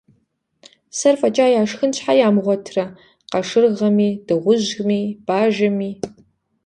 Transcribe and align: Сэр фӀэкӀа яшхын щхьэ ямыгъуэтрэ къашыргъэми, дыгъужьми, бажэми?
Сэр 0.97 1.15
фӀэкӀа 1.19 1.47
яшхын 1.61 1.91
щхьэ 1.97 2.13
ямыгъуэтрэ 2.27 2.85
къашыргъэми, 3.31 4.09
дыгъужьми, 4.27 5.01
бажэми? 5.25 5.91